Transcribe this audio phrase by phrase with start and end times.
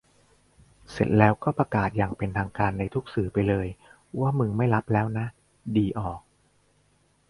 [0.91, 3.67] เสร็จแล้วก็ประกาศอย่างเป็นทางการในทุกสื่อไปเลย
[4.19, 5.25] ว่ามึงไม่ลับแล้วนะ
[5.77, 6.19] ดีออก